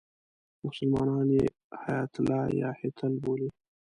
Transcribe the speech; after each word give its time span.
مسلمانان 0.65 1.27
یې 1.37 1.45
هیاتله 1.83 2.39
یا 2.59 2.69
هیتل 2.79 3.13
بولي. 3.23 3.49